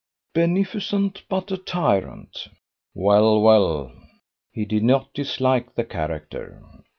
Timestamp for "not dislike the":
4.83-5.83